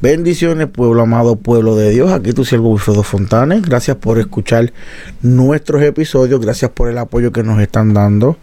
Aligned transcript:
Bendiciones, 0.00 0.68
pueblo 0.68 1.02
amado, 1.02 1.36
pueblo 1.36 1.76
de 1.76 1.90
Dios. 1.90 2.12
Aquí 2.12 2.32
tu 2.32 2.44
siervo 2.44 2.70
Wilfredo 2.70 3.02
Fontanes. 3.02 3.62
Gracias 3.62 3.96
por 3.96 4.18
escuchar 4.18 4.72
nuestros 5.22 5.82
episodios. 5.82 6.40
Gracias 6.40 6.70
por 6.70 6.88
el 6.88 6.98
apoyo 6.98 7.32
que 7.32 7.42
nos 7.42 7.60
están 7.60 7.94
dando, 7.94 8.36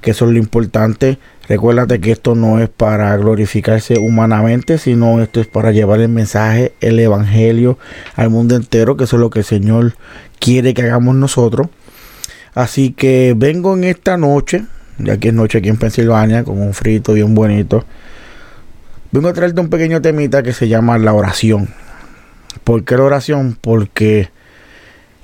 que 0.00 0.12
eso 0.12 0.26
es 0.26 0.32
lo 0.32 0.38
importante. 0.38 1.18
Recuérdate 1.48 2.00
que 2.00 2.12
esto 2.12 2.34
no 2.34 2.60
es 2.60 2.68
para 2.68 3.16
glorificarse 3.16 3.98
humanamente, 3.98 4.78
sino 4.78 5.20
esto 5.20 5.40
es 5.40 5.46
para 5.46 5.72
llevar 5.72 6.00
el 6.00 6.08
mensaje, 6.08 6.72
el 6.80 6.98
evangelio 6.98 7.78
al 8.16 8.30
mundo 8.30 8.56
entero, 8.56 8.96
que 8.96 9.04
eso 9.04 9.16
es 9.16 9.20
lo 9.20 9.30
que 9.30 9.40
el 9.40 9.44
Señor 9.44 9.94
quiere 10.38 10.72
que 10.72 10.82
hagamos 10.82 11.14
nosotros. 11.14 11.68
Así 12.54 12.92
que 12.92 13.34
vengo 13.36 13.74
en 13.74 13.84
esta 13.84 14.16
noche, 14.16 14.64
ya 14.98 15.16
que 15.16 15.28
es 15.28 15.34
noche 15.34 15.58
aquí 15.58 15.68
en 15.68 15.78
Pensilvania, 15.78 16.44
con 16.44 16.60
un 16.60 16.74
frito 16.74 17.12
bien 17.12 17.34
bonito 17.34 17.84
Vengo 19.12 19.28
a 19.28 19.34
traerte 19.34 19.60
un 19.60 19.68
pequeño 19.68 20.00
temita 20.00 20.42
que 20.42 20.54
se 20.54 20.68
llama 20.68 20.96
la 20.96 21.12
oración. 21.12 21.68
¿Por 22.64 22.82
qué 22.84 22.96
la 22.96 23.02
oración? 23.02 23.58
Porque 23.60 24.30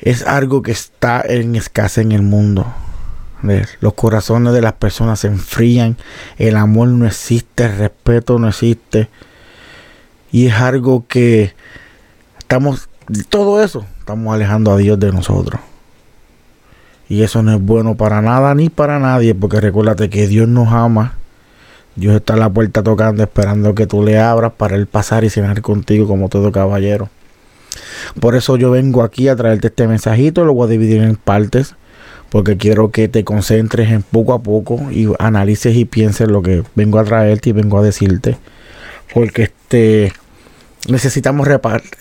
es 0.01 0.27
algo 0.27 0.61
que 0.61 0.73
está 0.73 1.23
en 1.27 1.57
escasez 1.57 2.05
en 2.05 2.13
el 2.13 2.21
mundo. 2.21 2.67
Los 3.81 3.95
corazones 3.95 4.53
de 4.53 4.61
las 4.61 4.75
personas 4.75 5.21
se 5.21 5.29
enfrían, 5.29 5.97
el 6.37 6.59
amor 6.59 6.89
no 6.89 7.07
existe, 7.07 7.65
el 7.65 7.79
respeto 7.79 8.39
no 8.39 8.49
existe. 8.49 9.09
Y 10.31 10.49
es 10.49 10.55
algo 10.57 11.07
que 11.09 11.55
estamos, 12.39 12.91
todo 13.31 13.63
eso, 13.63 13.87
estamos 14.01 14.35
alejando 14.35 14.71
a 14.71 14.77
Dios 14.77 15.01
de 15.01 15.13
nosotros. 15.13 15.63
Y 17.09 17.23
eso 17.23 17.43
no 17.43 17.55
es 17.55 17.63
bueno 17.63 17.95
para 17.95 18.21
nada 18.21 18.55
ni 18.55 18.69
para 18.69 18.99
nadie, 18.99 19.35
porque 19.35 19.63
recuérdate 19.63 20.11
que 20.11 20.27
Dios 20.27 20.47
nos 20.47 20.71
ama 20.75 21.18
Dios 21.99 22.15
está 22.15 22.35
a 22.35 22.37
la 22.37 22.49
puerta 22.49 22.85
tocando, 22.85 23.25
esperando 23.25 23.75
que 23.75 23.89
tú 23.89 24.05
le 24.05 24.21
abras 24.21 24.53
para 24.57 24.77
él 24.77 24.87
pasar 24.87 25.25
y 25.25 25.31
cenar 25.31 25.63
contigo 25.63 26.07
como 26.07 26.29
todo 26.29 26.53
caballero. 26.53 27.11
Por 28.21 28.37
eso 28.37 28.57
yo 28.57 28.71
vengo 28.71 29.03
aquí 29.03 29.27
a 29.27 29.35
traerte 29.35 29.67
este 29.67 29.89
mensajito, 29.89 30.45
lo 30.45 30.55
voy 30.55 30.69
a 30.69 30.71
dividir 30.71 31.03
en 31.03 31.17
partes, 31.17 31.75
porque 32.31 32.57
quiero 32.57 32.93
que 32.93 33.09
te 33.09 33.25
concentres 33.25 33.91
en 33.91 34.03
poco 34.03 34.33
a 34.33 34.41
poco 34.45 34.81
y 34.93 35.09
analices 35.19 35.75
y 35.75 35.87
pienses 35.87 36.29
lo 36.29 36.41
que 36.41 36.63
vengo 36.77 37.01
a 37.01 37.05
traerte 37.05 37.51
y 37.51 37.53
vengo 37.53 37.81
a 37.81 37.83
decirte. 37.83 38.39
Porque 39.13 39.45
este 39.45 40.13
necesitamos 40.89 41.49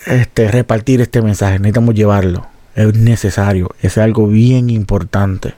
este, 0.05 0.51
repartir 0.51 1.01
este 1.01 1.23
mensaje, 1.23 1.57
necesitamos 1.57 1.95
llevarlo. 1.95 2.45
Es 2.75 2.93
necesario, 2.93 3.71
es 3.81 3.97
algo 3.97 4.27
bien 4.27 4.69
importante. 4.69 5.55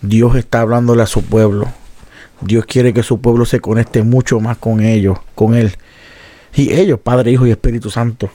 Dios 0.00 0.34
está 0.34 0.62
hablándole 0.62 1.02
a 1.02 1.06
su 1.06 1.22
pueblo 1.22 1.68
Dios 2.40 2.64
quiere 2.66 2.92
que 2.92 3.02
su 3.02 3.20
pueblo 3.20 3.44
se 3.44 3.60
conecte 3.60 4.02
mucho 4.02 4.40
más 4.40 4.58
con 4.58 4.80
ellos, 4.80 5.18
con 5.34 5.54
Él. 5.54 5.74
Y 6.54 6.72
ellos, 6.72 7.00
Padre, 7.00 7.32
Hijo 7.32 7.46
y 7.46 7.50
Espíritu 7.50 7.90
Santo. 7.90 8.30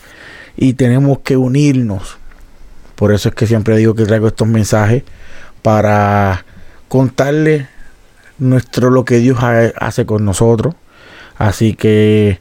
Y 0.58 0.74
tenemos 0.74 1.20
que 1.20 1.38
unirnos. 1.38 2.18
Por 2.96 3.14
eso 3.14 3.30
es 3.30 3.36
que 3.36 3.48
siempre 3.48 3.78
digo 3.78 3.96
que 3.96 4.06
traigo 4.06 4.28
estos 4.28 4.48
mensajes 4.48 5.04
para 5.62 6.46
contarle 6.88 7.68
nuestro 8.40 8.90
lo 8.90 9.06
que 9.06 9.20
Dios 9.20 9.40
hace 9.42 10.06
con 10.06 10.26
nosotros. 10.26 10.76
Así 11.38 11.76
que 11.76 12.40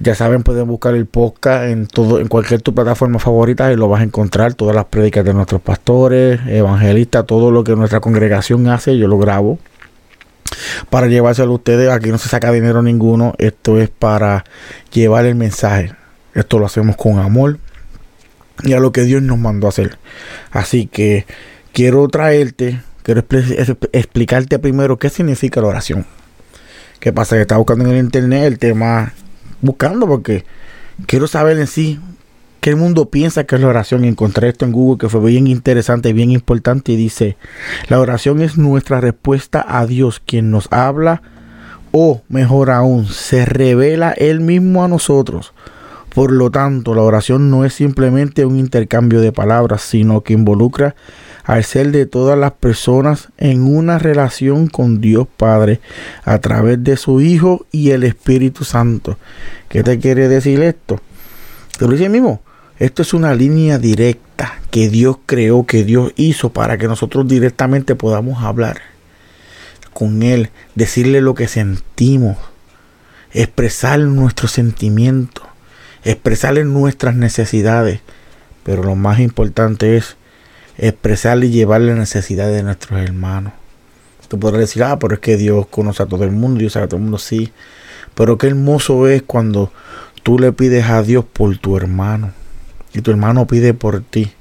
ya 0.00 0.14
saben, 0.14 0.42
pueden 0.42 0.66
buscar 0.66 0.94
el 0.94 1.06
podcast 1.06 1.64
en 1.64 1.86
todo, 1.86 2.18
en 2.18 2.28
cualquier 2.28 2.60
tu 2.60 2.74
plataforma 2.74 3.18
favorita 3.18 3.72
y 3.72 3.76
lo 3.76 3.88
vas 3.88 4.00
a 4.02 4.04
encontrar. 4.04 4.52
Todas 4.52 4.74
las 4.74 4.86
prédicas 4.86 5.24
de 5.24 5.32
nuestros 5.32 5.62
pastores, 5.62 6.40
evangelistas, 6.46 7.24
todo 7.24 7.50
lo 7.50 7.64
que 7.64 7.74
nuestra 7.76 8.00
congregación 8.00 8.68
hace, 8.68 8.98
yo 8.98 9.08
lo 9.08 9.16
grabo 9.16 9.58
para 10.90 11.06
llevárselo 11.06 11.52
a 11.52 11.54
ustedes. 11.54 11.90
Aquí 11.90 12.10
no 12.10 12.18
se 12.18 12.28
saca 12.28 12.52
dinero 12.52 12.82
ninguno. 12.82 13.34
Esto 13.38 13.80
es 13.80 13.90
para 13.90 14.44
llevar 14.92 15.26
el 15.26 15.34
mensaje. 15.34 15.92
Esto 16.34 16.58
lo 16.58 16.66
hacemos 16.66 16.96
con 16.96 17.18
amor 17.18 17.58
y 18.62 18.72
a 18.72 18.80
lo 18.80 18.92
que 18.92 19.02
Dios 19.02 19.22
nos 19.22 19.38
mandó 19.38 19.66
a 19.66 19.70
hacer. 19.70 19.98
Así 20.50 20.86
que 20.86 21.26
quiero 21.72 22.08
traerte, 22.08 22.80
quiero 23.02 23.24
explicarte 23.92 24.58
primero 24.58 24.98
qué 24.98 25.10
significa 25.10 25.60
la 25.60 25.68
oración. 25.68 26.06
¿Qué 27.00 27.12
pasa? 27.12 27.36
Que 27.36 27.42
está 27.42 27.56
buscando 27.56 27.84
en 27.84 27.90
el 27.90 27.98
internet 27.98 28.44
el 28.44 28.58
tema, 28.58 29.12
buscando 29.60 30.06
porque 30.06 30.44
quiero 31.06 31.26
saber 31.26 31.58
en 31.58 31.66
sí 31.66 32.00
que 32.64 32.70
el 32.70 32.76
mundo 32.76 33.10
piensa 33.10 33.44
que 33.44 33.56
es 33.56 33.60
la 33.60 33.68
oración. 33.68 34.06
Encontré 34.06 34.48
esto 34.48 34.64
en 34.64 34.72
Google 34.72 34.96
que 34.96 35.10
fue 35.10 35.20
bien 35.20 35.48
interesante, 35.48 36.14
bien 36.14 36.30
importante 36.30 36.92
y 36.92 36.96
dice, 36.96 37.36
la 37.90 38.00
oración 38.00 38.40
es 38.40 38.56
nuestra 38.56 39.02
respuesta 39.02 39.62
a 39.68 39.84
Dios, 39.84 40.22
quien 40.24 40.50
nos 40.50 40.72
habla 40.72 41.20
o 41.92 42.22
mejor 42.30 42.70
aún, 42.70 43.04
se 43.04 43.44
revela 43.44 44.12
Él 44.12 44.40
mismo 44.40 44.82
a 44.82 44.88
nosotros. 44.88 45.52
Por 46.14 46.32
lo 46.32 46.50
tanto, 46.50 46.94
la 46.94 47.02
oración 47.02 47.50
no 47.50 47.66
es 47.66 47.74
simplemente 47.74 48.46
un 48.46 48.58
intercambio 48.58 49.20
de 49.20 49.30
palabras, 49.30 49.82
sino 49.82 50.22
que 50.22 50.32
involucra 50.32 50.96
al 51.44 51.64
ser 51.64 51.90
de 51.90 52.06
todas 52.06 52.38
las 52.38 52.52
personas 52.52 53.28
en 53.36 53.76
una 53.76 53.98
relación 53.98 54.68
con 54.68 55.02
Dios 55.02 55.26
Padre 55.36 55.82
a 56.24 56.38
través 56.38 56.82
de 56.82 56.96
su 56.96 57.20
Hijo 57.20 57.66
y 57.70 57.90
el 57.90 58.04
Espíritu 58.04 58.64
Santo. 58.64 59.18
¿Qué 59.68 59.82
te 59.82 59.98
quiere 59.98 60.28
decir 60.28 60.62
esto? 60.62 60.98
Te 61.78 61.84
lo 61.84 61.92
dice 61.92 62.08
mismo. 62.08 62.40
Esto 62.80 63.02
es 63.02 63.14
una 63.14 63.36
línea 63.36 63.78
directa 63.78 64.58
que 64.72 64.88
Dios 64.88 65.18
creó, 65.26 65.64
que 65.64 65.84
Dios 65.84 66.12
hizo 66.16 66.52
para 66.52 66.76
que 66.76 66.88
nosotros 66.88 67.28
directamente 67.28 67.94
podamos 67.94 68.42
hablar 68.42 68.80
con 69.92 70.24
Él, 70.24 70.50
decirle 70.74 71.20
lo 71.20 71.34
que 71.34 71.46
sentimos, 71.46 72.36
expresar 73.32 74.00
nuestros 74.00 74.50
sentimientos, 74.50 75.44
expresarle 76.02 76.64
nuestras 76.64 77.14
necesidades. 77.14 78.00
Pero 78.64 78.82
lo 78.82 78.96
más 78.96 79.20
importante 79.20 79.96
es 79.96 80.16
expresarle 80.76 81.46
y 81.46 81.50
llevarle 81.50 81.90
las 81.90 81.98
necesidades 81.98 82.56
de 82.56 82.64
nuestros 82.64 83.00
hermanos. 83.00 83.52
Tú 84.26 84.40
podrás 84.40 84.62
decir, 84.62 84.82
ah, 84.82 84.98
pero 84.98 85.14
es 85.14 85.20
que 85.20 85.36
Dios 85.36 85.68
conoce 85.68 86.02
a 86.02 86.06
todo 86.06 86.24
el 86.24 86.32
mundo, 86.32 86.58
Dios 86.58 86.72
sabe 86.72 86.86
a 86.86 86.88
todo 86.88 86.96
el 86.96 87.04
mundo, 87.04 87.18
sí. 87.18 87.52
Pero 88.16 88.36
qué 88.36 88.48
hermoso 88.48 89.06
es 89.06 89.22
cuando 89.22 89.72
tú 90.24 90.40
le 90.40 90.50
pides 90.50 90.86
a 90.86 91.04
Dios 91.04 91.24
por 91.24 91.56
tu 91.58 91.76
hermano 91.76 92.32
y 92.94 93.02
tu 93.02 93.10
hermano 93.10 93.46
pide 93.46 93.74
por 93.74 94.00
ti. 94.00 94.32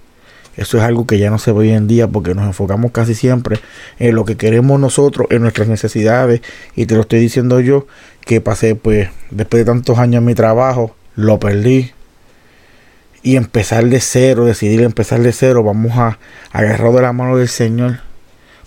Eso 0.56 0.78
es 0.78 0.84
algo 0.84 1.08
que 1.08 1.18
ya 1.18 1.32
no 1.32 1.40
se 1.40 1.52
ve 1.52 1.60
hoy 1.60 1.70
en 1.72 1.88
día 1.88 2.08
porque 2.08 2.36
nos 2.36 2.46
enfocamos 2.46 2.92
casi 2.92 3.16
siempre 3.16 3.60
en 3.98 4.14
lo 4.14 4.24
que 4.24 4.38
queremos 4.38 4.80
nosotros, 4.80 5.28
en 5.32 5.42
nuestras 5.42 5.68
necesidades. 5.68 6.42
Y 6.76 6.86
te 6.86 6.94
lo 6.94 7.02
estoy 7.02 7.20
diciendo 7.20 7.60
yo, 7.60 7.88
que 8.22 8.40
pasé 8.40 8.76
pues 8.76 9.10
después 9.32 9.62
de 9.62 9.66
tantos 9.66 9.98
años 9.98 10.20
en 10.20 10.26
mi 10.26 10.36
trabajo, 10.36 10.96
lo 11.16 11.40
perdí. 11.40 11.92
Y 13.24 13.36
empezar 13.36 13.86
de 13.86 14.00
cero, 14.00 14.46
decidir 14.46 14.82
empezar 14.82 15.22
de 15.22 15.32
cero, 15.32 15.64
vamos 15.64 15.98
a 15.98 16.20
agarrar 16.52 16.92
de 16.94 17.02
la 17.02 17.14
mano 17.14 17.38
del 17.38 17.48
Señor, 17.48 18.02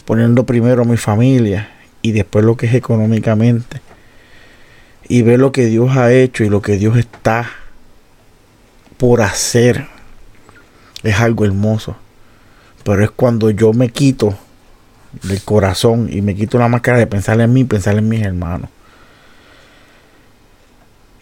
poniendo 0.05 0.45
primero 0.45 0.85
mi 0.85 0.97
familia 0.97 1.71
y 2.03 2.13
después 2.13 2.45
lo 2.45 2.57
que 2.57 2.67
es 2.67 2.75
económicamente. 2.75 3.81
Y 5.09 5.23
ver 5.23 5.39
lo 5.39 5.53
que 5.53 5.67
Dios 5.67 5.97
ha 5.97 6.13
hecho 6.13 6.43
y 6.43 6.49
lo 6.49 6.63
que 6.63 6.79
Dios 6.79 6.97
está 6.97 7.49
por 8.97 9.23
hacer 9.23 9.87
es 11.03 11.21
algo 11.21 11.45
hermoso. 11.45 11.97
Pero 12.85 13.03
es 13.03 13.11
cuando 13.11 13.51
yo 13.51 13.73
me 13.73 13.89
quito 13.89 14.37
del 15.23 15.43
corazón 15.43 16.09
y 16.11 16.23
me 16.23 16.35
quito 16.35 16.59
la 16.59 16.69
máscara 16.69 16.99
de 16.99 17.07
pensar 17.07 17.41
en 17.41 17.53
mí, 17.53 17.65
pensar 17.65 17.97
en 17.97 18.09
mis 18.09 18.23
hermanos. 18.23 18.71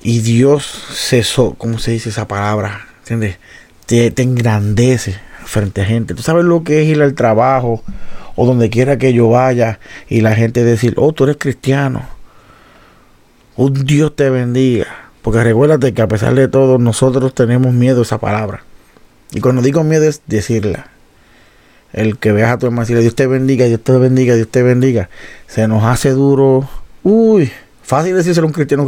Y 0.03 0.19
Dios 0.19 0.65
se, 0.93 1.25
¿cómo 1.57 1.79
se 1.79 1.93
dice 1.93 2.11
esa 2.11 2.29
palabra? 2.29 2.87
¿Entiendes? 3.01 3.39
Te, 3.87 4.11
te, 4.11 4.23
engrandece 4.23 5.17
frente 5.45 5.81
a 5.81 5.85
gente. 5.87 6.15
Tú 6.15 6.23
sabes 6.23 6.45
lo 6.45 6.63
que 6.63 6.83
es 6.83 6.89
ir 6.89 7.03
al 7.03 7.15
trabajo 7.15 7.83
o 8.37 8.47
donde 8.47 8.69
quiera 8.69 8.99
que 8.99 9.15
yo 9.15 9.31
vaya 9.31 9.79
y 10.09 10.21
la 10.21 10.35
gente 10.35 10.65
decir, 10.65 10.95
oh, 10.99 11.13
tú 11.13 11.25
eres 11.25 11.37
cristiano. 11.39 12.07
Un 13.57 13.87
Dios 13.87 14.15
te 14.15 14.29
bendiga. 14.29 15.04
Porque 15.25 15.43
recuérdate 15.43 15.95
que 15.95 16.03
a 16.03 16.07
pesar 16.07 16.35
de 16.35 16.49
todo, 16.49 16.77
nosotros 16.77 17.35
tenemos 17.35 17.73
miedo 17.73 18.01
a 18.01 18.03
esa 18.03 18.19
palabra. 18.19 18.63
Y 19.33 19.41
cuando 19.41 19.63
digo 19.63 19.83
miedo 19.83 20.05
es 20.05 20.21
decirla. 20.27 20.91
El 21.95 22.19
que 22.19 22.31
veas 22.31 22.53
a 22.53 22.59
tu 22.59 22.67
hermano 22.67 22.83
y 22.83 22.85
decirle 22.85 23.01
Dios 23.01 23.15
te 23.15 23.27
bendiga, 23.27 23.65
Dios 23.65 23.81
te 23.83 23.93
bendiga, 23.97 24.35
Dios 24.35 24.49
te 24.49 24.63
bendiga. 24.63 25.09
Se 25.47 25.67
nos 25.67 25.83
hace 25.83 26.11
duro. 26.11 26.69
Uy, 27.03 27.51
fácil 27.83 28.15
decírselo 28.15 28.45
a 28.45 28.49
un 28.49 28.53
cristiano. 28.53 28.87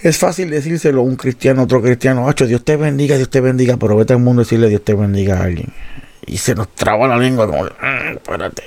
Es 0.00 0.18
fácil 0.18 0.50
decírselo 0.50 1.00
a 1.00 1.02
un 1.02 1.16
cristiano, 1.16 1.64
otro 1.64 1.82
cristiano. 1.82 2.28
Hacho, 2.28 2.46
Dios 2.46 2.64
te 2.64 2.76
bendiga, 2.76 3.16
Dios 3.16 3.28
te 3.28 3.40
bendiga. 3.40 3.76
Pero 3.76 3.96
vete 3.96 4.12
al 4.12 4.20
mundo 4.20 4.42
y 4.42 4.44
decirle 4.44 4.68
Dios 4.68 4.84
te 4.84 4.94
bendiga 4.94 5.40
a 5.40 5.42
alguien. 5.42 5.72
Y 6.26 6.38
se 6.38 6.54
nos 6.54 6.72
traba 6.76 7.08
la 7.08 7.16
lengua 7.16 7.48
como, 7.48 7.64
ah, 7.64 8.12
espérate. 8.12 8.62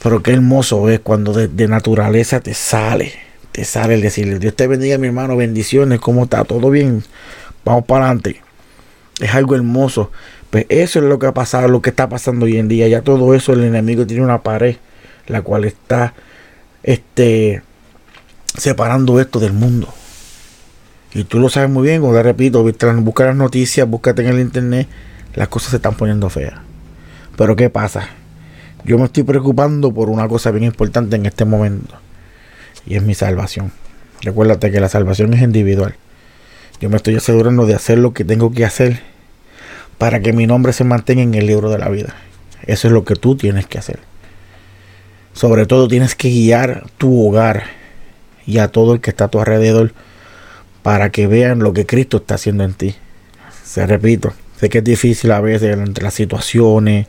Pero 0.00 0.22
qué 0.22 0.30
hermoso 0.30 0.88
es 0.88 1.00
cuando 1.00 1.32
de 1.32 1.66
naturaleza 1.66 2.38
te 2.38 2.54
sale 2.54 3.29
te 3.52 3.64
sale 3.64 3.94
el 3.94 4.00
decirle, 4.00 4.38
Dios 4.38 4.54
te 4.54 4.66
bendiga 4.66 4.98
mi 4.98 5.08
hermano, 5.08 5.36
bendiciones, 5.36 6.00
¿cómo 6.00 6.24
está? 6.24 6.44
¿Todo 6.44 6.70
bien? 6.70 7.02
Vamos 7.64 7.84
para 7.84 8.06
adelante. 8.06 8.42
Es 9.20 9.34
algo 9.34 9.54
hermoso. 9.54 10.10
Pues 10.50 10.66
eso 10.68 10.98
es 10.98 11.04
lo 11.04 11.18
que 11.18 11.26
ha 11.26 11.34
pasado, 11.34 11.68
lo 11.68 11.82
que 11.82 11.90
está 11.90 12.08
pasando 12.08 12.46
hoy 12.46 12.56
en 12.56 12.68
día. 12.68 12.88
Ya 12.88 13.02
todo 13.02 13.34
eso, 13.34 13.52
el 13.52 13.64
enemigo 13.64 14.06
tiene 14.06 14.22
una 14.22 14.42
pared, 14.42 14.76
la 15.26 15.42
cual 15.42 15.64
está 15.64 16.14
este, 16.82 17.62
separando 18.56 19.20
esto 19.20 19.38
del 19.38 19.52
mundo. 19.52 19.92
Y 21.12 21.24
tú 21.24 21.38
lo 21.38 21.48
sabes 21.48 21.70
muy 21.70 21.88
bien, 21.88 22.00
como 22.00 22.14
te 22.14 22.22
repito, 22.22 22.62
busca 22.62 23.26
las 23.26 23.36
noticias, 23.36 23.88
búscate 23.88 24.22
en 24.22 24.28
el 24.28 24.40
internet, 24.40 24.88
las 25.34 25.48
cosas 25.48 25.70
se 25.70 25.76
están 25.76 25.96
poniendo 25.96 26.30
feas. 26.30 26.54
Pero 27.36 27.56
¿qué 27.56 27.68
pasa? 27.68 28.08
Yo 28.84 28.96
me 28.96 29.04
estoy 29.04 29.24
preocupando 29.24 29.92
por 29.92 30.08
una 30.08 30.28
cosa 30.28 30.50
bien 30.50 30.64
importante 30.64 31.16
en 31.16 31.26
este 31.26 31.44
momento. 31.44 31.96
Y 32.86 32.96
es 32.96 33.02
mi 33.02 33.14
salvación. 33.14 33.72
Recuérdate 34.22 34.70
que 34.70 34.80
la 34.80 34.88
salvación 34.88 35.34
es 35.34 35.42
individual. 35.42 35.94
Yo 36.80 36.90
me 36.90 36.96
estoy 36.96 37.16
asegurando 37.16 37.66
de 37.66 37.74
hacer 37.74 37.98
lo 37.98 38.12
que 38.12 38.24
tengo 38.24 38.52
que 38.52 38.64
hacer 38.64 39.00
para 39.98 40.20
que 40.20 40.32
mi 40.32 40.46
nombre 40.46 40.72
se 40.72 40.84
mantenga 40.84 41.22
en 41.22 41.34
el 41.34 41.46
libro 41.46 41.70
de 41.70 41.78
la 41.78 41.88
vida. 41.88 42.14
Eso 42.66 42.88
es 42.88 42.92
lo 42.92 43.04
que 43.04 43.16
tú 43.16 43.36
tienes 43.36 43.66
que 43.66 43.78
hacer. 43.78 43.98
Sobre 45.32 45.66
todo 45.66 45.88
tienes 45.88 46.14
que 46.14 46.28
guiar 46.28 46.86
tu 46.98 47.28
hogar 47.28 47.64
y 48.46 48.58
a 48.58 48.68
todo 48.68 48.94
el 48.94 49.00
que 49.00 49.10
está 49.10 49.26
a 49.26 49.28
tu 49.28 49.38
alrededor 49.38 49.92
para 50.82 51.10
que 51.10 51.26
vean 51.26 51.60
lo 51.60 51.72
que 51.72 51.86
Cristo 51.86 52.18
está 52.18 52.36
haciendo 52.36 52.64
en 52.64 52.74
ti. 52.74 52.94
Se 53.64 53.86
repito, 53.86 54.32
sé 54.58 54.68
que 54.68 54.78
es 54.78 54.84
difícil 54.84 55.32
a 55.32 55.40
veces 55.40 55.76
entre 55.76 56.02
las 56.02 56.14
situaciones, 56.14 57.06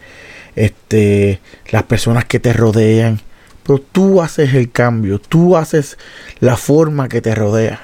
este, 0.55 1.39
las 1.69 1.83
personas 1.83 2.25
que 2.25 2.39
te 2.39 2.53
rodean, 2.53 3.21
pero 3.63 3.79
tú 3.79 4.21
haces 4.21 4.53
el 4.53 4.71
cambio, 4.71 5.19
tú 5.19 5.57
haces 5.57 5.97
la 6.39 6.57
forma 6.57 7.09
que 7.09 7.21
te 7.21 7.35
rodea. 7.35 7.81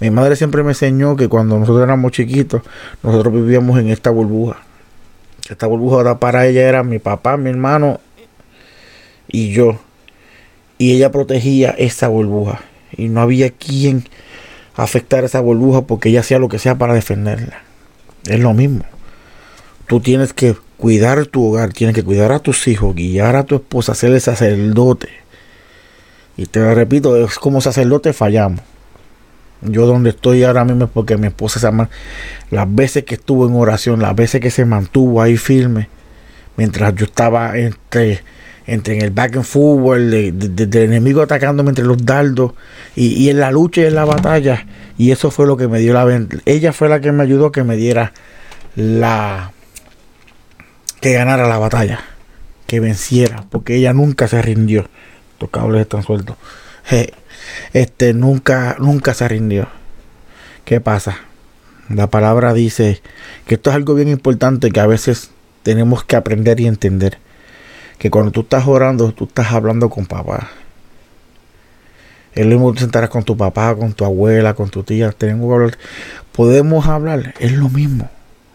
Mi 0.00 0.10
madre 0.10 0.36
siempre 0.36 0.62
me 0.62 0.72
enseñó 0.72 1.16
que 1.16 1.28
cuando 1.28 1.58
nosotros 1.58 1.84
éramos 1.84 2.12
chiquitos, 2.12 2.62
nosotros 3.02 3.32
vivíamos 3.32 3.78
en 3.78 3.88
esta 3.88 4.10
burbuja. 4.10 4.58
Esta 5.48 5.66
burbuja 5.66 6.18
para 6.18 6.46
ella 6.46 6.68
era 6.68 6.82
mi 6.82 6.98
papá, 6.98 7.36
mi 7.36 7.50
hermano 7.50 8.00
y 9.28 9.52
yo. 9.52 9.78
Y 10.78 10.92
ella 10.92 11.12
protegía 11.12 11.70
esa 11.70 12.08
burbuja. 12.08 12.60
Y 12.96 13.08
no 13.08 13.20
había 13.20 13.50
quien 13.50 14.04
afectar 14.74 15.24
esa 15.24 15.40
burbuja 15.40 15.82
porque 15.82 16.08
ella 16.08 16.20
hacía 16.20 16.38
lo 16.38 16.48
que 16.48 16.58
sea 16.58 16.76
para 16.76 16.94
defenderla. 16.94 17.62
Es 18.26 18.40
lo 18.40 18.52
mismo. 18.54 18.84
Tú 19.86 20.00
tienes 20.00 20.32
que 20.32 20.56
cuidar 20.76 21.26
tu 21.26 21.46
hogar, 21.46 21.72
tienes 21.72 21.94
que 21.94 22.02
cuidar 22.02 22.32
a 22.32 22.38
tus 22.38 22.68
hijos, 22.68 22.94
guiar 22.94 23.36
a 23.36 23.44
tu 23.44 23.56
esposa, 23.56 23.94
el 24.06 24.20
sacerdote. 24.20 25.08
Y 26.36 26.46
te 26.46 26.60
lo 26.60 26.74
repito, 26.74 27.16
es 27.16 27.38
como 27.38 27.60
sacerdote 27.60 28.12
fallamos. 28.12 28.60
Yo 29.62 29.86
donde 29.86 30.10
estoy 30.10 30.44
ahora 30.44 30.64
mismo 30.64 30.84
es 30.84 30.90
porque 30.90 31.16
mi 31.16 31.28
esposa 31.28 31.58
se 31.58 31.66
ama. 31.66 31.88
Las 32.50 32.72
veces 32.72 33.04
que 33.04 33.14
estuvo 33.14 33.46
en 33.46 33.54
oración, 33.54 34.00
las 34.00 34.14
veces 34.14 34.40
que 34.40 34.50
se 34.50 34.64
mantuvo 34.64 35.22
ahí 35.22 35.36
firme, 35.36 35.88
mientras 36.56 36.94
yo 36.94 37.06
estaba 37.06 37.56
entre, 37.56 38.20
entre 38.66 38.96
en 38.96 39.02
el 39.02 39.10
back 39.10 39.36
and 39.36 39.44
forward, 39.44 40.02
del 40.02 40.82
enemigo 40.82 41.22
atacándome 41.22 41.70
entre 41.70 41.84
los 41.84 42.04
dardos, 42.04 42.52
y, 42.94 43.30
en 43.30 43.40
la 43.40 43.50
lucha 43.50 43.82
y 43.82 43.84
en 43.86 43.94
la 43.94 44.04
batalla. 44.04 44.66
Y 44.98 45.12
eso 45.12 45.30
fue 45.30 45.46
lo 45.46 45.56
que 45.56 45.66
me 45.66 45.78
dio 45.78 45.94
la 45.94 46.06
Ella 46.44 46.72
fue 46.72 46.88
la 46.88 47.00
que 47.00 47.12
me 47.12 47.22
ayudó 47.22 47.46
a 47.46 47.52
que 47.52 47.64
me 47.64 47.76
diera 47.76 48.12
la. 48.76 49.52
Que 51.04 51.12
ganara 51.12 51.46
la 51.46 51.58
batalla, 51.58 52.00
que 52.66 52.80
venciera, 52.80 53.44
porque 53.50 53.76
ella 53.76 53.92
nunca 53.92 54.26
se 54.26 54.40
rindió. 54.40 54.88
Los 55.38 55.50
cables 55.50 55.82
están 55.82 56.02
sueltos 56.02 56.38
este 57.74 58.14
nunca, 58.14 58.76
nunca 58.78 59.12
se 59.12 59.28
rindió. 59.28 59.68
¿Qué 60.64 60.80
pasa? 60.80 61.18
La 61.90 62.06
palabra 62.06 62.54
dice 62.54 63.02
que 63.46 63.56
esto 63.56 63.68
es 63.68 63.76
algo 63.76 63.94
bien 63.94 64.08
importante 64.08 64.70
que 64.70 64.80
a 64.80 64.86
veces 64.86 65.30
tenemos 65.62 66.04
que 66.04 66.16
aprender 66.16 66.58
y 66.60 66.68
entender. 66.68 67.18
Que 67.98 68.10
cuando 68.10 68.30
tú 68.30 68.40
estás 68.40 68.66
orando, 68.66 69.12
tú 69.12 69.24
estás 69.24 69.52
hablando 69.52 69.90
con 69.90 70.06
papá. 70.06 70.52
Es 72.34 72.46
lo 72.46 72.52
mismo 72.52 72.74
sentarás 72.78 73.10
con 73.10 73.24
tu 73.24 73.36
papá, 73.36 73.76
con 73.76 73.92
tu 73.92 74.06
abuela, 74.06 74.54
con 74.54 74.70
tu 74.70 74.82
tía. 74.82 75.12
Tenemos 75.12 75.48
que 75.48 75.54
hablar. 75.54 75.78
Podemos 76.32 76.86
hablar, 76.86 77.34
es 77.40 77.52
lo 77.52 77.68
mismo. 77.68 78.08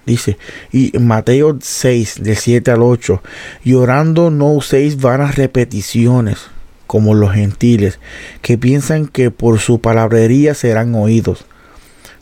Dice, 0.09 0.39
y 0.71 0.91
Mateo 0.97 1.59
6, 1.61 2.23
del 2.23 2.35
7 2.35 2.71
al 2.71 2.81
8, 2.81 3.21
y 3.63 3.75
orando 3.75 4.31
no 4.31 4.51
uséis 4.53 4.99
vanas 4.99 5.35
repeticiones 5.35 6.47
como 6.87 7.13
los 7.13 7.33
gentiles, 7.33 7.99
que 8.41 8.57
piensan 8.57 9.05
que 9.05 9.29
por 9.29 9.59
su 9.59 9.81
palabrería 9.81 10.55
serán 10.55 10.95
oídos. 10.95 11.45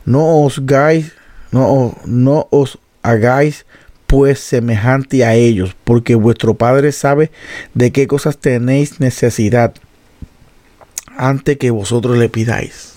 No 0.03 0.41
os 0.41 0.57
hagáis, 0.57 1.13
no, 1.53 1.95
no 2.05 2.49
os 2.49 2.77
hagáis 3.03 3.65
pues 4.05 4.41
semejante 4.41 5.23
a 5.23 5.35
ellos, 5.35 5.73
porque 5.85 6.15
vuestro 6.15 6.55
Padre 6.55 6.91
sabe 6.91 7.31
de 7.73 7.93
qué 7.93 8.05
cosas 8.05 8.37
tenéis 8.37 8.99
necesidad 8.99 9.73
antes 11.15 11.57
que 11.57 11.71
vosotros 11.71 12.17
le 12.17 12.27
pidáis. 12.27 12.95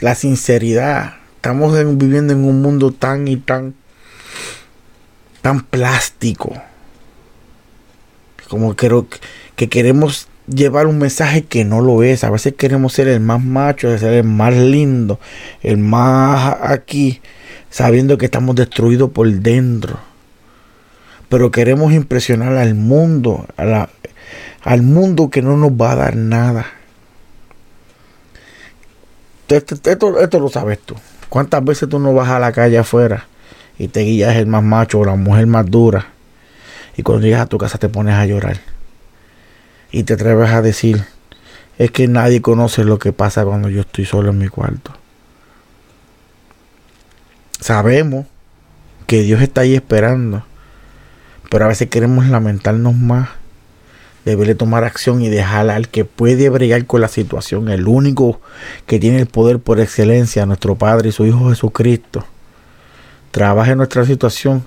La 0.00 0.14
sinceridad. 0.14 1.23
Estamos 1.44 1.76
viviendo 1.98 2.32
en 2.32 2.42
un 2.42 2.62
mundo 2.62 2.90
tan 2.90 3.28
y 3.28 3.36
tan 3.36 3.74
tan 5.42 5.60
plástico 5.60 6.54
como 8.48 8.74
creo 8.74 9.06
que 9.54 9.68
queremos 9.68 10.28
llevar 10.46 10.86
un 10.86 10.96
mensaje 10.96 11.44
que 11.44 11.66
no 11.66 11.82
lo 11.82 12.02
es. 12.02 12.24
A 12.24 12.30
veces 12.30 12.54
queremos 12.54 12.94
ser 12.94 13.08
el 13.08 13.20
más 13.20 13.44
macho, 13.44 13.98
ser 13.98 14.14
el 14.14 14.24
más 14.24 14.54
lindo, 14.54 15.20
el 15.62 15.76
más 15.76 16.56
aquí, 16.62 17.20
sabiendo 17.68 18.16
que 18.16 18.24
estamos 18.24 18.56
destruidos 18.56 19.10
por 19.10 19.30
dentro. 19.30 19.98
Pero 21.28 21.50
queremos 21.50 21.92
impresionar 21.92 22.56
al 22.56 22.74
mundo, 22.74 23.46
al 24.62 24.80
mundo 24.80 25.28
que 25.28 25.42
no 25.42 25.58
nos 25.58 25.72
va 25.72 25.92
a 25.92 25.96
dar 25.96 26.16
nada. 26.16 26.64
Esto, 29.46 29.74
esto, 29.74 30.20
esto, 30.20 30.40
lo 30.40 30.48
sabes 30.48 30.78
tú. 30.78 30.94
¿Cuántas 31.28 31.64
veces 31.64 31.88
tú 31.88 31.98
no 31.98 32.12
vas 32.14 32.28
a 32.28 32.38
la 32.38 32.52
calle 32.52 32.78
afuera 32.78 33.26
y 33.78 33.88
te 33.88 34.00
guías 34.00 34.36
el 34.36 34.46
más 34.46 34.62
macho 34.62 35.00
o 35.00 35.04
la 35.04 35.16
mujer 35.16 35.46
más 35.46 35.66
dura? 35.66 36.06
Y 36.96 37.02
cuando 37.02 37.26
llegas 37.26 37.42
a 37.42 37.46
tu 37.46 37.58
casa 37.58 37.78
te 37.78 37.88
pones 37.88 38.14
a 38.14 38.26
llorar. 38.26 38.60
Y 39.90 40.04
te 40.04 40.14
atreves 40.14 40.50
a 40.50 40.62
decir, 40.62 41.04
es 41.78 41.90
que 41.90 42.08
nadie 42.08 42.40
conoce 42.40 42.84
lo 42.84 42.98
que 42.98 43.12
pasa 43.12 43.44
cuando 43.44 43.68
yo 43.68 43.80
estoy 43.80 44.04
solo 44.04 44.30
en 44.30 44.38
mi 44.38 44.48
cuarto. 44.48 44.92
Sabemos 47.60 48.26
que 49.06 49.22
Dios 49.22 49.40
está 49.42 49.62
ahí 49.62 49.74
esperando. 49.74 50.44
Pero 51.50 51.66
a 51.66 51.68
veces 51.68 51.88
queremos 51.88 52.26
lamentarnos 52.26 52.94
más. 52.94 53.28
Deberle 54.24 54.54
tomar 54.54 54.84
acción 54.84 55.20
y 55.20 55.28
dejar 55.28 55.68
al 55.68 55.88
que 55.88 56.04
puede 56.04 56.48
bregar 56.48 56.86
con 56.86 57.00
la 57.00 57.08
situación, 57.08 57.68
el 57.68 57.86
único 57.86 58.40
que 58.86 58.98
tiene 58.98 59.20
el 59.20 59.26
poder 59.26 59.58
por 59.58 59.80
excelencia, 59.80 60.46
nuestro 60.46 60.76
Padre 60.76 61.10
y 61.10 61.12
su 61.12 61.26
Hijo 61.26 61.50
Jesucristo. 61.50 62.24
Trabaja 63.30 63.72
en 63.72 63.78
nuestra 63.78 64.04
situación 64.06 64.64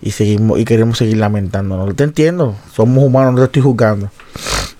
y 0.00 0.12
seguimos 0.12 0.58
y 0.58 0.64
queremos 0.64 0.98
seguir 0.98 1.18
lamentándonos. 1.18 1.94
Te 1.96 2.04
entiendo, 2.04 2.56
somos 2.72 3.04
humanos, 3.04 3.34
no 3.34 3.40
te 3.40 3.44
estoy 3.46 3.62
juzgando. 3.62 4.10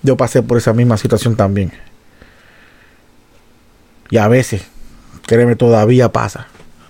Yo 0.01 0.15
pasé 0.17 0.41
por 0.41 0.57
esa 0.57 0.73
misma 0.73 0.97
situación 0.97 1.35
también. 1.35 1.71
Y 4.09 4.17
a 4.17 4.27
veces, 4.27 4.63
créeme, 5.25 5.55
todavía 5.55 6.11
pasa. 6.11 6.47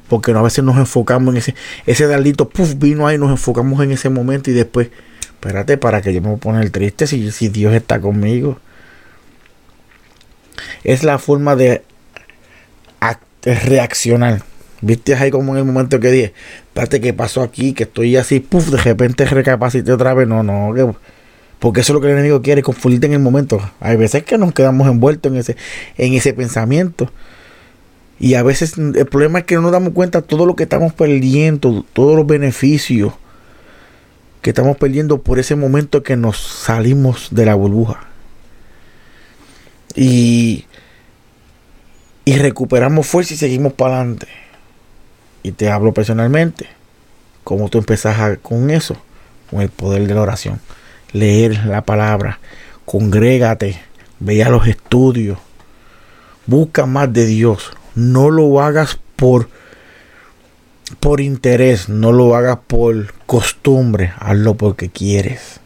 Porque 0.07 0.31
a 0.31 0.41
veces 0.41 0.63
nos 0.63 0.77
enfocamos 0.77 1.33
en 1.33 1.37
ese, 1.37 1.55
ese 1.85 2.07
daldito, 2.07 2.49
puff, 2.49 2.75
vino 2.77 3.05
ahí, 3.05 3.17
nos 3.17 3.29
enfocamos 3.29 3.83
en 3.83 3.91
ese 3.91 4.09
momento 4.09 4.49
y 4.49 4.53
después, 4.53 4.89
espérate, 5.39 5.77
para 5.77 6.01
que 6.01 6.13
yo 6.13 6.21
me 6.21 6.27
voy 6.27 6.37
a 6.37 6.39
poner 6.39 6.69
triste 6.69 7.07
si, 7.07 7.31
si 7.31 7.49
Dios 7.49 7.73
está 7.73 7.99
conmigo. 7.99 8.59
Es 10.83 11.03
la 11.03 11.17
forma 11.17 11.55
de 11.55 11.83
reaccionar. 13.43 14.43
Viste 14.81 15.15
ahí 15.15 15.31
como 15.31 15.53
en 15.53 15.59
el 15.59 15.65
momento 15.65 15.99
que 15.99 16.11
dije, 16.11 16.33
espérate, 16.67 17.01
¿qué 17.01 17.13
pasó 17.13 17.41
aquí? 17.41 17.73
Que 17.73 17.83
estoy 17.83 18.15
así, 18.15 18.39
puff, 18.39 18.69
de 18.69 18.77
repente 18.77 19.25
recapacité 19.25 19.91
otra 19.91 20.13
vez. 20.13 20.27
No, 20.27 20.43
no, 20.43 20.73
que, 20.73 20.89
porque 21.59 21.81
eso 21.81 21.91
es 21.91 21.95
lo 21.95 22.01
que 22.01 22.07
el 22.07 22.13
enemigo 22.13 22.41
quiere, 22.41 22.61
confundirte 22.61 23.07
en 23.07 23.13
el 23.13 23.19
momento. 23.19 23.59
Hay 23.81 23.97
veces 23.97 24.23
que 24.23 24.37
nos 24.37 24.53
quedamos 24.53 24.87
envueltos 24.87 25.31
en 25.31 25.37
ese, 25.37 25.57
en 25.97 26.13
ese 26.13 26.33
pensamiento. 26.33 27.11
Y 28.19 28.35
a 28.35 28.43
veces 28.43 28.77
el 28.77 29.05
problema 29.05 29.39
es 29.39 29.45
que 29.45 29.55
no 29.55 29.61
nos 29.61 29.71
damos 29.71 29.93
cuenta 29.93 30.21
de 30.21 30.27
todo 30.27 30.45
lo 30.45 30.55
que 30.55 30.63
estamos 30.63 30.93
perdiendo, 30.93 31.85
todos 31.93 32.15
los 32.15 32.27
beneficios 32.27 33.13
que 34.41 34.51
estamos 34.51 34.77
perdiendo 34.77 35.21
por 35.21 35.39
ese 35.39 35.55
momento 35.55 36.03
que 36.03 36.15
nos 36.15 36.37
salimos 36.37 37.29
de 37.31 37.45
la 37.45 37.55
burbuja. 37.55 38.01
Y, 39.95 40.65
y 42.25 42.37
recuperamos 42.37 43.07
fuerza 43.07 43.33
y 43.33 43.37
seguimos 43.37 43.73
para 43.73 43.95
adelante 43.95 44.27
y 45.43 45.51
te 45.51 45.69
hablo 45.69 45.93
personalmente, 45.93 46.67
cómo 47.43 47.69
tú 47.69 47.77
empezás 47.77 48.37
con 48.41 48.69
eso, 48.69 48.95
con 49.49 49.61
el 49.61 49.69
poder 49.69 50.07
de 50.07 50.13
la 50.13 50.21
oración. 50.21 50.59
Leer 51.11 51.65
la 51.65 51.83
palabra, 51.83 52.39
congrégate, 52.85 53.81
vea 54.19 54.49
los 54.49 54.67
estudios, 54.67 55.39
busca 56.45 56.85
más 56.85 57.11
de 57.11 57.25
Dios. 57.25 57.71
No 57.95 58.29
lo 58.29 58.61
hagas 58.61 58.99
por, 59.15 59.49
por 60.99 61.21
interés, 61.21 61.89
no 61.89 62.11
lo 62.11 62.35
hagas 62.35 62.59
por 62.67 63.13
costumbre, 63.29 64.11
hazlo 64.17 64.55
porque 64.55 64.89
quieres. 64.89 65.59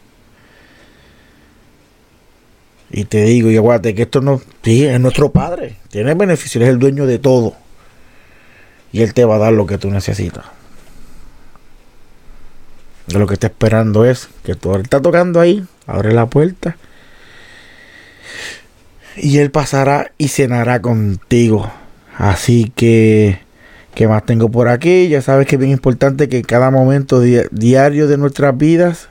Y 2.90 3.06
te 3.06 3.24
digo, 3.24 3.50
y 3.50 3.56
aguante 3.56 3.94
que 3.94 4.02
esto 4.02 4.20
no, 4.20 4.42
sí, 4.62 4.84
es 4.84 5.00
nuestro 5.00 5.32
Padre, 5.32 5.78
tiene 5.88 6.12
beneficios, 6.12 6.62
es 6.62 6.68
el 6.68 6.78
dueño 6.78 7.06
de 7.06 7.18
todo. 7.18 7.56
Y 8.92 9.00
Él 9.00 9.14
te 9.14 9.24
va 9.24 9.36
a 9.36 9.38
dar 9.38 9.54
lo 9.54 9.64
que 9.64 9.78
tú 9.78 9.90
necesitas. 9.90 10.44
lo 13.06 13.26
que 13.26 13.32
está 13.32 13.46
esperando 13.46 14.04
es 14.04 14.28
que 14.44 14.54
tú 14.54 14.74
está 14.74 15.00
tocando 15.00 15.40
ahí, 15.40 15.64
abre 15.86 16.12
la 16.12 16.26
puerta. 16.26 16.76
Y 19.16 19.38
Él 19.38 19.50
pasará 19.50 20.12
y 20.18 20.28
cenará 20.28 20.82
contigo. 20.82 21.72
Así 22.18 22.70
que, 22.76 23.40
¿qué 23.94 24.08
más 24.08 24.24
tengo 24.26 24.50
por 24.50 24.68
aquí? 24.68 25.08
Ya 25.08 25.22
sabes 25.22 25.46
que 25.46 25.56
es 25.56 25.60
bien 25.60 25.72
importante 25.72 26.28
que 26.28 26.42
cada 26.42 26.70
momento 26.70 27.20
diario 27.20 28.08
de 28.08 28.18
nuestras 28.18 28.56
vidas, 28.56 29.08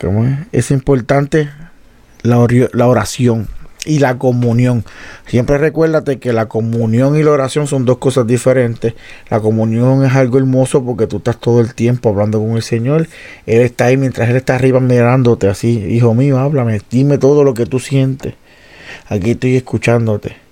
¿cómo 0.00 0.24
es? 0.24 0.38
es 0.52 0.70
importante 0.70 1.48
la, 2.22 2.46
la 2.72 2.86
oración 2.88 3.48
y 3.86 3.98
la 3.98 4.18
comunión. 4.18 4.84
Siempre 5.26 5.58
recuérdate 5.58 6.18
que 6.18 6.32
la 6.32 6.46
comunión 6.46 7.16
y 7.16 7.22
la 7.22 7.30
oración 7.30 7.66
son 7.66 7.84
dos 7.84 7.98
cosas 7.98 8.26
diferentes. 8.26 8.94
La 9.28 9.40
comunión 9.40 10.04
es 10.04 10.14
algo 10.14 10.38
hermoso 10.38 10.84
porque 10.84 11.06
tú 11.06 11.18
estás 11.18 11.38
todo 11.38 11.60
el 11.60 11.74
tiempo 11.74 12.08
hablando 12.08 12.40
con 12.40 12.52
el 12.52 12.62
Señor. 12.62 13.08
Él 13.46 13.60
está 13.60 13.86
ahí 13.86 13.96
mientras 13.96 14.28
Él 14.28 14.36
está 14.36 14.56
arriba 14.56 14.80
mirándote 14.80 15.48
así. 15.48 15.84
Hijo 15.90 16.14
mío, 16.14 16.38
háblame, 16.38 16.80
dime 16.90 17.18
todo 17.18 17.44
lo 17.44 17.54
que 17.54 17.66
tú 17.66 17.78
sientes. 17.78 18.34
Aquí 19.08 19.32
estoy 19.32 19.56
escuchándote. 19.56 20.43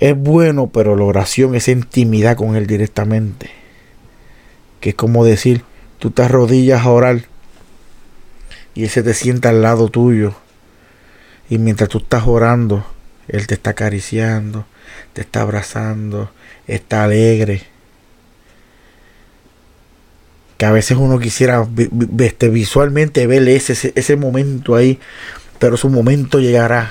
Es 0.00 0.16
bueno, 0.16 0.68
pero 0.68 0.96
la 0.96 1.04
oración 1.04 1.54
es 1.54 1.68
intimidad 1.68 2.36
con 2.36 2.56
Él 2.56 2.66
directamente. 2.66 3.50
Que 4.80 4.90
es 4.90 4.94
como 4.94 5.24
decir, 5.24 5.64
tú 5.98 6.10
te 6.10 6.22
arrodillas 6.22 6.84
a 6.84 6.90
orar 6.90 7.22
y 8.74 8.84
Él 8.84 8.90
se 8.90 9.02
te 9.02 9.14
sienta 9.14 9.50
al 9.50 9.62
lado 9.62 9.88
tuyo 9.88 10.34
y 11.48 11.58
mientras 11.58 11.88
tú 11.88 11.98
estás 11.98 12.26
orando, 12.26 12.84
Él 13.28 13.46
te 13.46 13.54
está 13.54 13.70
acariciando, 13.70 14.66
te 15.12 15.20
está 15.20 15.42
abrazando, 15.42 16.30
está 16.66 17.04
alegre. 17.04 17.62
Que 20.56 20.66
a 20.66 20.72
veces 20.72 20.96
uno 20.96 21.18
quisiera 21.18 21.66
este, 22.18 22.48
visualmente 22.48 23.26
ver 23.26 23.48
ese, 23.48 23.92
ese 23.94 24.16
momento 24.16 24.74
ahí, 24.74 24.98
pero 25.58 25.76
su 25.76 25.88
momento 25.88 26.40
llegará 26.40 26.90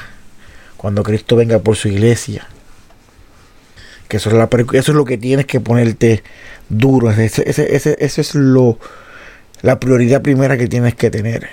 cuando 0.77 1.03
Cristo 1.03 1.35
venga 1.35 1.59
por 1.59 1.75
su 1.75 1.87
iglesia. 1.87 2.47
Que 4.07 4.17
eso 4.17 4.29
es, 4.29 4.87
lo 4.89 5.05
que 5.05 5.17
tienes 5.17 5.45
que 5.45 5.59
ponerte 5.59 6.23
duro. 6.69 7.09
Ese, 7.11 7.43
es 7.47 8.35
lo, 8.35 8.77
la 9.61 9.79
prioridad 9.79 10.21
primera 10.21 10.57
que 10.57 10.67
tienes 10.67 10.95
que 10.95 11.09
tener 11.09 11.49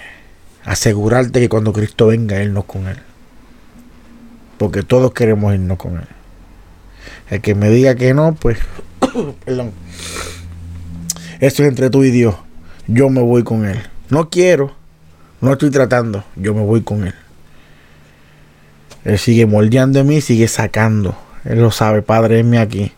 asegurarte 0.64 1.40
que 1.40 1.48
cuando 1.48 1.72
Cristo 1.72 2.08
venga, 2.08 2.42
irnos 2.42 2.64
con 2.64 2.86
Él. 2.86 2.98
Porque 4.58 4.82
todos 4.82 5.12
queremos 5.12 5.54
irnos 5.54 5.78
con 5.78 5.96
Él. 5.96 6.06
El 7.30 7.40
que 7.40 7.54
me 7.54 7.70
diga 7.70 7.94
que 7.94 8.12
no, 8.14 8.34
pues, 8.34 8.58
perdón. 9.44 9.72
Eso 11.40 11.62
es 11.62 11.68
entre 11.68 11.88
tú 11.90 12.04
y 12.04 12.10
Dios. 12.10 12.34
Yo 12.86 13.08
me 13.08 13.22
voy 13.22 13.42
con 13.42 13.64
Él. 13.64 13.80
No 14.10 14.28
quiero, 14.28 14.74
no 15.40 15.52
estoy 15.52 15.70
tratando, 15.70 16.24
yo 16.36 16.54
me 16.54 16.62
voy 16.62 16.82
con 16.82 17.06
Él. 17.06 17.14
Él 19.04 19.18
sigue 19.18 19.46
moldeando 19.46 20.00
en 20.00 20.06
mí, 20.06 20.20
sigue 20.20 20.48
sacando. 20.48 21.16
Él 21.44 21.60
lo 21.60 21.70
sabe, 21.70 22.02
Padre, 22.02 22.40
enme 22.40 22.58
aquí. 22.58 22.92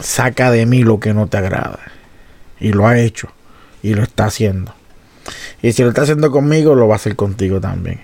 Saca 0.00 0.50
de 0.50 0.66
mí 0.66 0.82
lo 0.82 1.00
que 1.00 1.14
no 1.14 1.26
te 1.26 1.38
agrada. 1.38 1.80
Y 2.60 2.72
lo 2.72 2.86
ha 2.86 2.98
hecho. 2.98 3.28
Y 3.82 3.94
lo 3.94 4.02
está 4.02 4.26
haciendo. 4.26 4.74
Y 5.62 5.72
si 5.72 5.82
lo 5.82 5.88
está 5.88 6.02
haciendo 6.02 6.30
conmigo, 6.30 6.74
lo 6.74 6.88
va 6.88 6.94
a 6.94 6.96
hacer 6.96 7.16
contigo 7.16 7.60
también. 7.60 8.00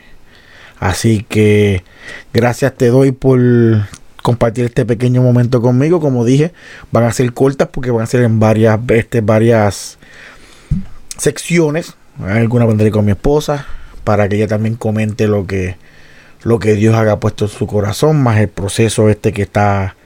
Así 0.79 1.25
que 1.29 1.85
gracias 2.33 2.75
te 2.75 2.89
doy 2.89 3.13
por 3.13 3.39
compartir 4.23 4.65
este 4.65 4.85
pequeño 4.85 5.23
momento 5.23 5.63
conmigo. 5.63 6.01
Como 6.01 6.25
dije, 6.25 6.53
van 6.91 7.05
a 7.05 7.13
ser 7.13 7.33
cortas 7.33 7.69
porque 7.69 7.91
van 7.91 8.03
a 8.03 8.07
ser 8.07 8.23
en 8.23 8.41
varias, 8.41 8.81
este, 8.89 9.21
varias 9.21 9.99
secciones. 11.17 11.95
Alguna 12.23 12.67
vendré 12.67 12.91
con 12.91 13.05
mi 13.05 13.13
esposa 13.13 13.67
para 14.05 14.29
que 14.29 14.37
ella 14.37 14.49
también 14.49 14.77
comente 14.77 15.27
lo 15.27 15.47
que, 15.47 15.77
lo 16.45 16.59
que 16.59 16.75
Dios 16.75 16.95
haga 16.95 17.19
puesto 17.19 17.47
en 17.47 17.51
su 17.51 17.67
corazón, 17.67 18.23
más 18.23 18.39
el 18.39 18.49
proceso 18.49 19.09
este 19.09 19.33
que 19.33 19.43
está 19.43 19.97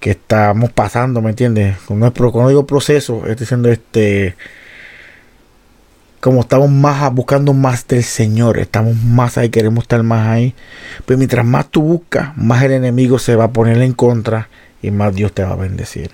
que 0.00 0.10
estamos 0.10 0.70
pasando, 0.70 1.20
¿me 1.20 1.30
entiendes? 1.30 1.76
Cuando, 1.86 2.12
cuando 2.12 2.48
digo 2.50 2.66
proceso, 2.66 3.18
estoy 3.26 3.36
diciendo 3.36 3.68
este 3.70 4.36
como 6.20 6.40
estamos 6.40 6.68
más 6.68 7.12
buscando 7.14 7.52
más 7.52 7.86
del 7.86 8.02
Señor, 8.02 8.58
estamos 8.58 8.96
más 9.02 9.38
ahí, 9.38 9.50
queremos 9.50 9.84
estar 9.84 10.02
más 10.02 10.26
ahí. 10.26 10.54
Pues 11.06 11.16
mientras 11.16 11.46
más 11.46 11.68
tú 11.68 11.82
buscas, 11.82 12.36
más 12.36 12.62
el 12.64 12.72
enemigo 12.72 13.20
se 13.20 13.36
va 13.36 13.44
a 13.44 13.52
poner 13.52 13.80
en 13.80 13.92
contra 13.92 14.48
y 14.82 14.90
más 14.90 15.14
Dios 15.14 15.32
te 15.32 15.44
va 15.44 15.52
a 15.52 15.56
bendecir. 15.56 16.10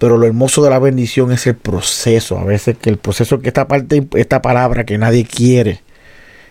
Pero 0.00 0.16
lo 0.16 0.26
hermoso 0.26 0.64
de 0.64 0.70
la 0.70 0.80
bendición 0.80 1.30
es 1.30 1.46
el 1.46 1.54
proceso. 1.54 2.38
A 2.38 2.44
veces 2.44 2.76
que 2.78 2.90
el 2.90 2.96
proceso, 2.96 3.38
que 3.38 3.48
esta 3.48 3.68
parte, 3.68 4.08
esta 4.14 4.42
palabra 4.42 4.84
que 4.84 4.98
nadie 4.98 5.24
quiere 5.24 5.82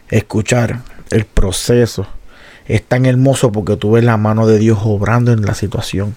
escuchar, 0.10 0.80
el 1.12 1.26
proceso 1.26 2.08
es 2.68 2.84
tan 2.84 3.06
hermoso 3.06 3.52
porque 3.52 3.76
tú 3.76 3.92
ves 3.92 4.04
la 4.04 4.18
mano 4.18 4.46
de 4.46 4.60
Dios 4.60 4.80
obrando 4.84 5.34
en 5.34 5.42
la 5.42 5.56
situación. 5.56 6.16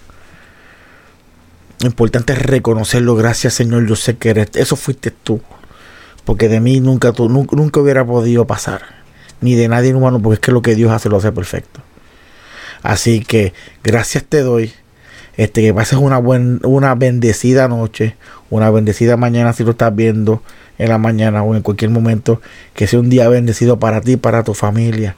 Lo 1.81 1.89
importante 1.89 2.35
es 2.35 2.43
reconocerlo. 2.43 3.17
Gracias, 3.17 3.55
Señor. 3.55 3.87
Yo 3.87 3.97
sé 3.97 4.17
que 4.17 4.31
eres. 4.31 4.49
Eso 4.55 4.77
fuiste 4.77 5.11
tú. 5.11 5.41
Porque 6.25 6.49
de 6.49 6.61
mí 6.61 6.79
nunca, 6.81 7.13
tú, 7.13 7.29
nunca, 7.29 7.81
hubiera 7.81 8.07
podido 8.07 8.47
pasar. 8.47 8.83
Ni 9.41 9.55
de 9.55 9.67
nadie 9.67 9.95
humano, 9.95 10.21
porque 10.21 10.35
es 10.35 10.41
que 10.41 10.53
lo 10.53 10.63
que 10.63 10.77
Dios 10.77 10.93
hace 10.93 11.09
lo 11.09 11.17
hace 11.17 11.33
perfecto. 11.33 11.81
Así 12.83 13.25
que 13.25 13.55
gracias 13.83 14.25
te 14.25 14.43
doy. 14.43 14.73
Este, 15.37 15.63
que 15.63 15.73
pases 15.73 15.99
una, 15.99 16.19
buen, 16.19 16.61
una 16.65 16.95
bendecida 16.95 17.67
noche, 17.67 18.17
una 18.51 18.71
bendecida 18.71 19.17
mañana 19.17 19.55
si 19.55 19.65
lo 19.65 19.71
estás 19.71 19.97
viendo 19.97 20.43
en 20.79 20.89
la 20.89 20.99
mañana 20.99 21.43
o 21.43 21.55
en 21.55 21.63
cualquier 21.63 21.91
momento. 21.91 22.41
Que 22.75 22.87
sea 22.87 23.01
un 23.01 23.11
día 23.11 23.29
bendecido 23.29 23.79
para 23.79 24.01
ti, 24.01 24.17
para 24.17 24.43
tu 24.43 24.55
familia. 24.55 25.17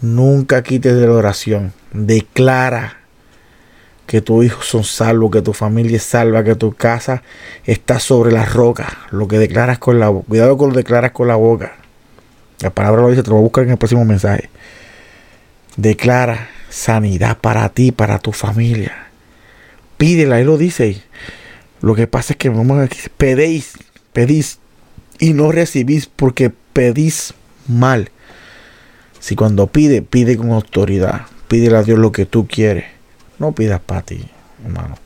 Nunca 0.00 0.62
quites 0.62 0.94
de 0.94 1.06
la 1.06 1.12
oración. 1.12 1.72
Declara 1.92 2.98
que 4.06 4.20
tus 4.22 4.44
hijos 4.44 4.66
son 4.66 4.84
salvos, 4.84 5.30
que 5.30 5.42
tu 5.42 5.52
familia 5.52 5.96
es 5.96 6.02
salva, 6.02 6.42
que 6.42 6.54
tu 6.54 6.72
casa 6.72 7.22
está 7.64 8.00
sobre 8.00 8.32
la 8.32 8.44
roca. 8.44 8.98
Lo 9.10 9.28
que 9.28 9.38
declaras 9.38 9.78
con 9.78 10.00
la 10.00 10.08
boca. 10.08 10.26
Cuidado 10.28 10.56
con 10.56 10.68
lo 10.68 10.74
que 10.74 10.80
declaras 10.80 11.12
con 11.12 11.28
la 11.28 11.36
boca. 11.36 11.72
La 12.60 12.70
palabra 12.70 13.02
lo 13.02 13.10
dice, 13.10 13.22
te 13.22 13.28
lo 13.28 13.36
voy 13.36 13.42
a 13.42 13.44
buscar 13.44 13.64
en 13.64 13.70
el 13.70 13.76
próximo 13.76 14.04
mensaje. 14.04 14.48
Declara 15.76 16.48
sanidad 16.70 17.38
para 17.38 17.68
ti, 17.68 17.92
para 17.92 18.18
tu 18.18 18.32
familia. 18.32 19.08
Pídela, 19.96 20.36
ahí 20.36 20.44
lo 20.44 20.56
dice. 20.56 21.02
Lo 21.80 21.94
que 21.94 22.06
pasa 22.06 22.32
es 22.32 22.36
que 22.38 22.50
pedéis, 23.16 23.74
pedís 24.12 24.58
y 25.18 25.32
no 25.32 25.52
recibís 25.52 26.06
porque 26.06 26.50
pedís 26.72 27.34
mal. 27.66 28.10
Si 29.20 29.36
cuando 29.36 29.66
pide, 29.66 30.02
pide 30.02 30.36
con 30.36 30.50
autoridad. 30.52 31.22
Pídele 31.48 31.76
a 31.76 31.82
Dios 31.82 31.98
lo 31.98 32.12
que 32.12 32.26
tú 32.26 32.46
quieres 32.46 32.98
no 33.38 33.52
pidas 33.52 33.80
para 33.80 34.02
ti, 34.02 34.28
hermano. 34.64 34.96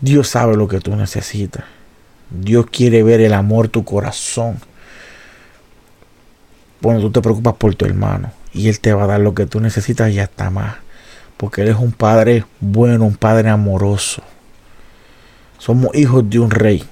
Dios 0.00 0.28
sabe 0.28 0.56
lo 0.56 0.66
que 0.68 0.80
tú 0.80 0.96
necesitas. 0.96 1.64
Dios 2.30 2.66
quiere 2.70 3.02
ver 3.02 3.20
el 3.20 3.34
amor 3.34 3.68
tu 3.68 3.84
corazón. 3.84 4.58
Bueno, 6.80 7.00
tú 7.00 7.10
te 7.10 7.20
preocupas 7.20 7.54
por 7.54 7.74
tu 7.74 7.84
hermano 7.84 8.32
y 8.54 8.68
Él 8.68 8.80
te 8.80 8.94
va 8.94 9.04
a 9.04 9.06
dar 9.06 9.20
lo 9.20 9.34
que 9.34 9.46
tú 9.46 9.60
necesitas 9.60 10.10
y 10.10 10.18
hasta 10.18 10.48
más. 10.48 10.76
Porque 11.36 11.62
Él 11.62 11.68
es 11.68 11.76
un 11.76 11.92
Padre 11.92 12.44
bueno, 12.60 13.04
un 13.04 13.16
Padre 13.16 13.50
amoroso. 13.50 14.22
Somos 15.58 15.94
hijos 15.94 16.28
de 16.30 16.38
un 16.38 16.50
rey. 16.50 16.84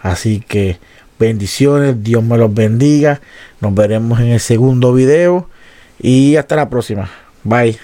Así 0.00 0.40
que 0.40 0.78
bendiciones, 1.18 2.02
Dios 2.02 2.22
me 2.22 2.38
los 2.38 2.52
bendiga. 2.52 3.20
Nos 3.60 3.74
veremos 3.74 4.20
en 4.20 4.28
el 4.28 4.40
segundo 4.40 4.92
video 4.92 5.48
y 6.00 6.36
hasta 6.36 6.56
la 6.56 6.70
próxima. 6.70 7.10
Bye. 7.44 7.78